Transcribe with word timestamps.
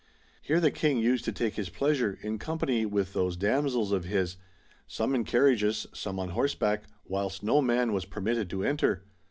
Here 0.41 0.59
the 0.59 0.71
king 0.71 0.97
used 0.97 1.25
to 1.25 1.31
take 1.31 1.53
his 1.53 1.69
pleasure 1.69 2.17
in 2.23 2.39
company 2.39 2.81
w 2.85 2.99
ith 3.01 3.13
those 3.13 3.37
damsels 3.37 3.91
of 3.91 4.05
his; 4.05 4.35
some 4.87 5.13
in 5.13 5.23
carriages, 5.23 5.85
some 5.93 6.17
on 6.17 6.29
horseback, 6.29 6.85
whilst 7.05 7.43
no 7.43 7.61
man 7.61 7.93
was 7.93 8.05
permitted 8.05 8.49
to 8.49 8.63
enter. 8.63 9.03